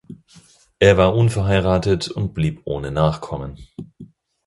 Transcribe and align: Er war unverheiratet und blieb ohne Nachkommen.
Er 0.79 0.97
war 0.97 1.13
unverheiratet 1.15 2.07
und 2.09 2.33
blieb 2.33 2.61
ohne 2.65 2.89
Nachkommen. 2.89 3.59